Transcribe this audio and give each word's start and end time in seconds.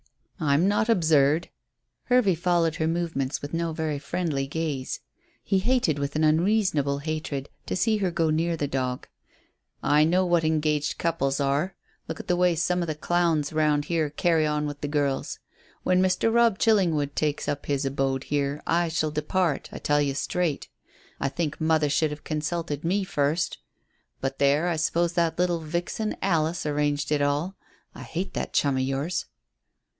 "I'm 0.39 0.67
not 0.67 0.89
absurd." 0.89 1.49
Hervey 2.05 2.33
followed 2.33 2.77
her 2.77 2.87
movements 2.87 3.43
with 3.43 3.53
no 3.53 3.71
very 3.71 3.99
friendly 3.99 4.47
gaze. 4.47 4.99
He 5.43 5.59
hated 5.59 5.99
with 5.99 6.15
an 6.15 6.23
unreasonable 6.23 6.97
hatred 6.97 7.49
to 7.67 7.75
see 7.75 7.97
her 7.97 8.09
go 8.09 8.31
near 8.31 8.57
the 8.57 8.67
dog. 8.67 9.07
"I 9.83 10.03
know 10.03 10.25
what 10.25 10.43
engaged 10.43 10.97
couples 10.97 11.39
are. 11.39 11.75
Look 12.07 12.19
at 12.19 12.25
the 12.27 12.35
way 12.35 12.55
some 12.55 12.81
of 12.81 12.87
the 12.87 12.95
clowns 12.95 13.51
around 13.53 13.85
here 13.85 14.09
carry 14.09 14.47
on 14.47 14.65
with 14.65 14.81
their 14.81 14.89
girls. 14.89 15.37
When 15.83 16.01
Mr. 16.01 16.33
Robb 16.33 16.57
Chillingwood 16.57 17.13
takes 17.15 17.47
up 17.47 17.67
his 17.67 17.85
abode 17.85 18.23
here, 18.23 18.63
I 18.65 18.87
shall 18.89 19.11
depart, 19.11 19.69
I 19.71 19.77
tell 19.77 20.01
you 20.01 20.15
straight. 20.15 20.67
I 21.19 21.29
think 21.29 21.61
mother 21.61 21.89
should 21.91 22.09
have 22.09 22.23
consulted 22.23 22.83
me 22.83 23.03
first. 23.03 23.59
But, 24.19 24.39
there, 24.39 24.67
I 24.67 24.77
suppose 24.77 25.13
that 25.13 25.37
little 25.37 25.59
vixen 25.59 26.15
Alice 26.23 26.65
arranged 26.65 27.11
it 27.11 27.21
all. 27.21 27.55
I 27.93 28.01
hate 28.01 28.33
that 28.33 28.53
chum 28.53 28.77
of 28.77 28.81
yours." 28.81 29.27